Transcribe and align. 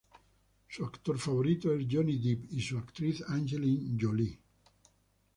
Su 0.67 0.83
actor 0.83 1.19
favorito 1.19 1.71
es 1.71 1.85
Johnny 1.87 2.17
Deep 2.17 2.47
y 2.49 2.61
su 2.63 2.75
actriz 2.79 3.23
Angelina 3.27 3.95
Jolie. 4.01 4.39